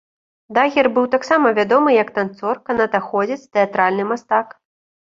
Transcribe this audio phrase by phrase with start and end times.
[0.57, 4.61] Дагер быў таксама вядомы як танцор, канатаходзец, тэатральны мастак.